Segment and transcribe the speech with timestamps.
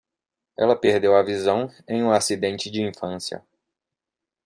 [0.57, 3.45] Ela perdeu a visão em um acidente de infância.